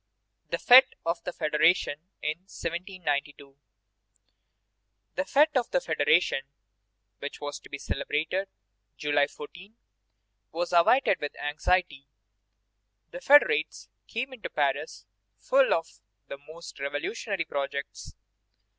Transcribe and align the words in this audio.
THE 0.49 0.57
FÉTE 0.57 0.93
OF 1.05 1.21
THE 1.25 1.31
FEDERATION 1.31 2.07
IN 2.23 2.39
1792. 2.49 3.55
The 5.13 5.21
fête 5.21 5.55
of 5.55 5.69
the 5.69 5.79
Federation, 5.79 6.39
which 7.19 7.39
was 7.39 7.59
to 7.59 7.69
be 7.69 7.77
celebrated 7.77 8.47
July 8.97 9.27
14, 9.27 9.75
was 10.51 10.73
awaited 10.73 11.21
with 11.21 11.35
anxiety. 11.39 12.07
The 13.11 13.21
federates 13.21 13.89
came 14.07 14.33
into 14.33 14.49
Paris 14.49 15.05
full 15.37 15.71
of 15.71 15.99
the 16.27 16.39
most 16.47 16.79
revolutionary 16.79 17.45
projects. 17.45 18.15